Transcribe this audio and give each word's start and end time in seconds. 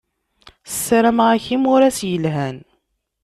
Sarameɣ-ak 0.83 1.45
imuras 1.55 1.99
yelhan. 2.09 2.57